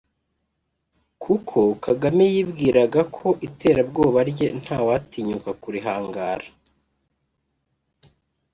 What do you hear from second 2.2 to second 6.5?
yibwiraga ko iterabwoba rye ntawatinyuka kurihangara